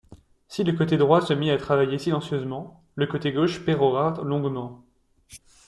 Si 0.47 0.63
le 0.63 0.73
côté 0.73 0.97
droit 0.97 1.21
se 1.21 1.31
mit 1.33 1.51
à 1.51 1.57
travailler 1.59 1.99
silencieusement, 1.99 2.83
le 2.95 3.05
côté 3.05 3.31
gauche 3.31 3.63
pérora 3.63 4.19
longuement. 4.23 4.83